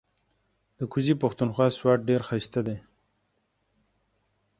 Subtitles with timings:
[0.77, 2.77] ده کوزی پښتونخوا سوات ډیر هائسته دې